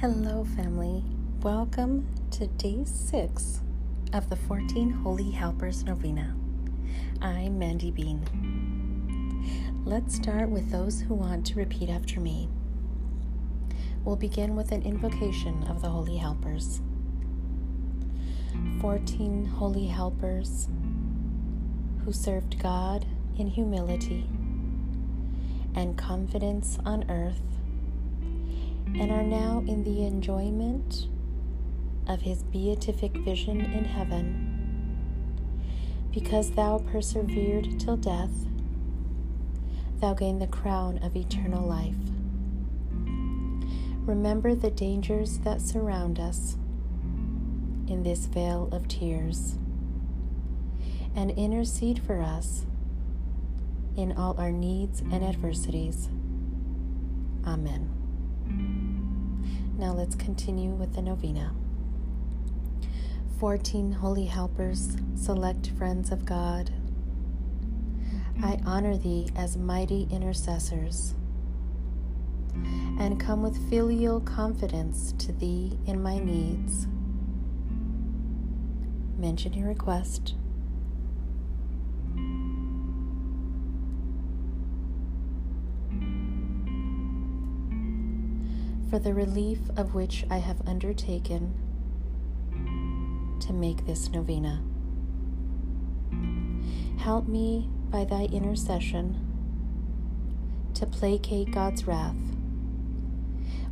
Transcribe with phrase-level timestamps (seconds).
[0.00, 1.04] Hello, family.
[1.42, 3.60] Welcome to day six
[4.14, 6.34] of the 14 Holy Helpers Novena.
[7.20, 8.24] I'm Mandy Bean.
[9.84, 12.48] Let's start with those who want to repeat after me.
[14.02, 16.80] We'll begin with an invocation of the Holy Helpers.
[18.80, 20.70] 14 Holy Helpers
[22.06, 23.04] who served God
[23.36, 24.24] in humility
[25.74, 27.59] and confidence on earth
[28.98, 31.06] and are now in the enjoyment
[32.06, 34.46] of his beatific vision in heaven.
[36.12, 38.46] Because thou persevered till death,
[40.00, 41.94] thou gained the crown of eternal life.
[44.06, 46.56] Remember the dangers that surround us
[47.86, 49.58] in this vale of tears,
[51.14, 52.64] and intercede for us
[53.96, 56.08] in all our needs and adversities.
[57.44, 57.99] Amen.
[59.80, 61.54] Now let's continue with the novena.
[63.38, 66.70] 14 holy helpers, select friends of God.
[68.42, 71.14] I honor thee as mighty intercessors
[72.98, 76.86] and come with filial confidence to thee in my needs.
[79.16, 80.34] Mention your request
[88.90, 91.54] for the relief of which I have undertaken
[93.40, 94.64] to make this novena.
[96.98, 99.26] Help me by thy intercession
[100.74, 102.16] to placate God's wrath,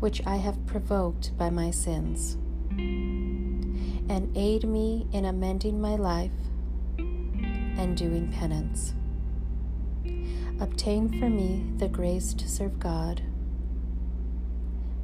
[0.00, 2.36] which I have provoked by my sins,
[2.76, 6.30] and aid me in amending my life
[6.98, 8.92] and doing penance.
[10.60, 13.22] Obtain for me the grace to serve God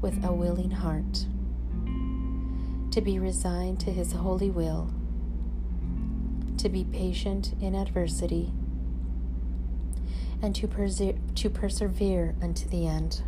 [0.03, 1.27] with a willing heart,
[2.91, 4.90] to be resigned to His holy will,
[6.58, 8.52] to be patient in adversity,
[10.42, 13.23] and to, perse- to persevere unto the end,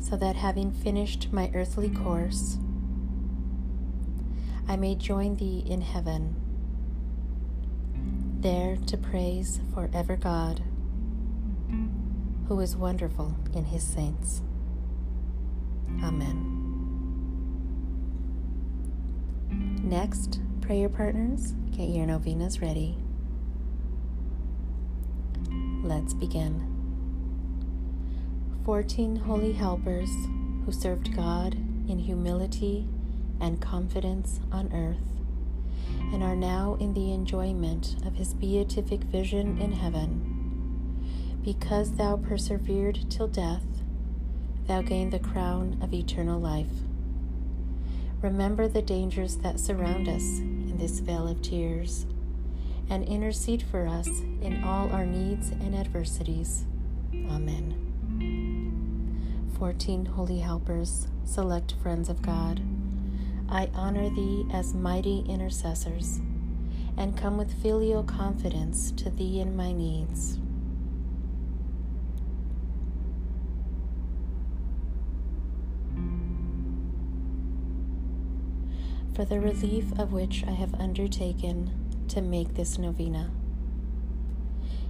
[0.00, 2.56] so that having finished my earthly course,
[4.66, 6.34] I may join Thee in heaven,
[8.40, 10.62] there to praise forever God
[12.48, 14.42] who is wonderful in his saints.
[19.86, 22.98] Next, prayer partners, get your novenas ready.
[25.84, 26.72] Let's begin.
[28.64, 30.10] 14 holy helpers
[30.64, 31.54] who served God
[31.88, 32.88] in humility
[33.40, 35.22] and confidence on earth
[36.12, 43.08] and are now in the enjoyment of his beatific vision in heaven because thou persevered
[43.08, 43.84] till death,
[44.66, 46.85] thou gained the crown of eternal life.
[48.26, 52.06] Remember the dangers that surround us in this vale of tears,
[52.90, 54.08] and intercede for us
[54.42, 56.64] in all our needs and adversities.
[57.14, 57.84] Amen.
[59.56, 62.60] 14 Holy Helpers, select friends of God,
[63.48, 66.18] I honor thee as mighty intercessors,
[66.96, 70.40] and come with filial confidence to thee in my needs.
[79.16, 81.72] For the relief of which I have undertaken
[82.08, 83.30] to make this novena.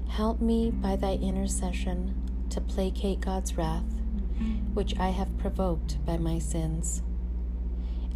[0.09, 2.13] Help me by thy intercession
[2.51, 3.85] to placate God's wrath,
[4.75, 7.05] which I have provoked by my sins,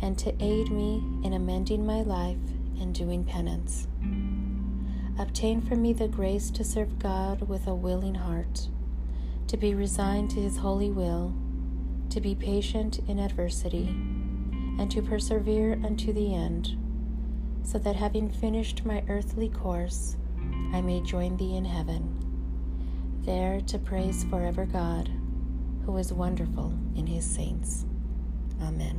[0.03, 2.39] and to aid me in amending my life
[2.81, 3.87] and doing penance.
[5.17, 8.67] Obtain for me the grace to serve God with a willing heart,
[9.47, 11.33] to be resigned to his holy will,
[12.09, 13.95] to be patient in adversity
[14.81, 16.75] and to persevere unto the end,
[17.63, 20.17] so that having finished my earthly course,
[20.73, 22.17] I may join thee in heaven,
[23.21, 25.11] there to praise forever God,
[25.85, 27.85] who is wonderful in his saints.
[28.63, 28.99] Amen.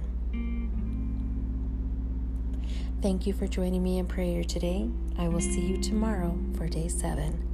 [3.02, 4.88] Thank you for joining me in prayer today.
[5.18, 7.51] I will see you tomorrow for day seven.